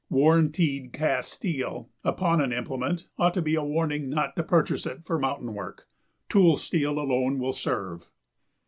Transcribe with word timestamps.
"Warranted 0.09 0.93
cast 0.93 1.31
steel" 1.31 1.91
upon 2.03 2.41
an 2.41 2.51
implement 2.51 3.05
ought 3.19 3.35
to 3.35 3.41
be 3.43 3.53
a 3.53 3.63
warning 3.63 4.09
not 4.09 4.35
to 4.35 4.41
purchase 4.41 4.87
it 4.87 5.05
for 5.05 5.19
mountain 5.19 5.53
work. 5.53 5.87
Tool 6.27 6.57
steel 6.57 6.97
alone 6.97 7.37
will 7.37 7.53
serve. 7.53 8.09